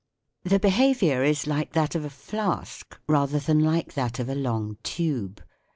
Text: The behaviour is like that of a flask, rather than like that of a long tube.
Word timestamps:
The 0.43 0.57
behaviour 0.59 1.21
is 1.23 1.45
like 1.45 1.73
that 1.73 1.93
of 1.93 2.03
a 2.03 2.09
flask, 2.09 2.97
rather 3.07 3.37
than 3.37 3.59
like 3.59 3.93
that 3.93 4.17
of 4.17 4.29
a 4.29 4.33
long 4.33 4.77
tube. 4.81 5.43